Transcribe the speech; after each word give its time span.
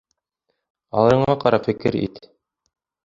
Алырыңа 1.01 1.37
ҡарап 1.43 1.69
фекер 1.71 1.99
ит. 2.03 2.21